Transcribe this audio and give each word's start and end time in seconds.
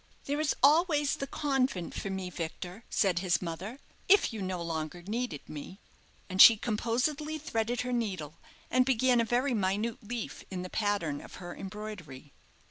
"There 0.25 0.41
is 0.41 0.55
always 0.63 1.17
the 1.17 1.27
convent 1.27 1.93
for 1.93 2.09
me, 2.09 2.31
Victor," 2.31 2.83
said 2.89 3.19
his 3.19 3.39
mother, 3.39 3.77
"if 4.09 4.33
you 4.33 4.41
no 4.41 4.59
longer 4.59 5.03
needed 5.03 5.47
me." 5.47 5.79
And 6.27 6.41
she 6.41 6.57
composedly 6.57 7.37
threaded 7.37 7.81
her 7.81 7.93
needle, 7.93 8.39
and 8.71 8.83
began 8.83 9.21
a 9.21 9.25
very 9.25 9.53
minute 9.53 9.99
leaf 10.03 10.43
in 10.49 10.63
the 10.63 10.71
pattern 10.71 11.21
of 11.21 11.35
her 11.35 11.55
embroidery. 11.55 12.33